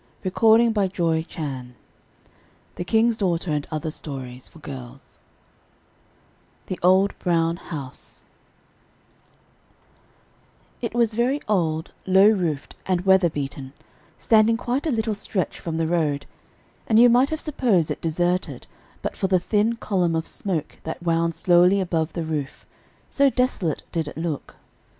[Illustration: 0.23 0.73
Queen 0.73 0.73
Marie 0.73 0.83
Antoinette 1.45 1.73
Led 2.75 2.85
to 2.87 3.61
the 3.69 3.91
Tribunal] 3.91 4.99
THE 6.65 6.79
OLD 6.81 7.19
BROWN 7.19 7.57
HOUSE 7.57 8.21
It 10.81 10.95
was 10.95 11.13
very 11.13 11.39
old, 11.47 11.91
low 12.07 12.27
roofed, 12.29 12.73
and 12.87 13.05
weather 13.05 13.29
beaten, 13.29 13.73
standing 14.17 14.57
quite 14.57 14.87
a 14.87 14.91
little 14.91 15.13
stretch 15.13 15.59
from 15.59 15.77
the 15.77 15.85
road, 15.85 16.25
and 16.87 16.97
you 16.97 17.07
might 17.07 17.29
have 17.29 17.39
supposed 17.39 17.91
it 17.91 18.01
deserted 18.01 18.65
but 19.03 19.15
for 19.15 19.27
the 19.27 19.39
thin 19.39 19.75
column 19.75 20.15
of 20.15 20.25
smoke 20.25 20.79
that 20.83 21.03
wound 21.03 21.35
slowly 21.35 21.79
above 21.79 22.13
the 22.13 22.23
roof, 22.23 22.65
so 23.07 23.29
desolate 23.29 23.83
did 23.91 24.07
it 24.07 24.17
look. 24.17 24.55